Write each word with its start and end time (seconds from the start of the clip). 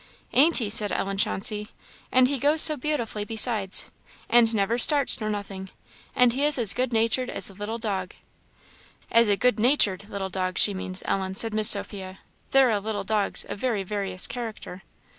"Ain't 0.33 0.57
he!" 0.57 0.67
said 0.67 0.91
Ellen 0.91 1.19
Chauncey 1.19 1.67
"and 2.11 2.27
he 2.27 2.39
goes 2.39 2.61
so 2.63 2.75
beautifully 2.75 3.23
besides, 3.23 3.91
and 4.29 4.51
never 4.51 4.79
starts 4.79 5.21
nor 5.21 5.29
nothing; 5.29 5.69
and 6.15 6.33
he 6.33 6.43
is 6.43 6.57
as 6.57 6.73
good 6.73 6.91
natured 6.91 7.29
as 7.29 7.51
a 7.51 7.53
little 7.53 7.77
dog." 7.77 8.15
"As 9.11 9.29
a 9.29 9.37
good 9.37 9.59
natured 9.59 10.09
little 10.09 10.29
dog, 10.31 10.57
she 10.57 10.73
means, 10.73 11.03
Ellen," 11.05 11.35
said 11.35 11.53
Miss 11.53 11.69
Sophia 11.69 12.17
"there 12.49 12.71
are 12.71 12.79
little 12.79 13.03
dogs 13.03 13.43
of 13.43 13.59
very 13.59 13.83
various 13.83 14.25
character." 14.25 14.81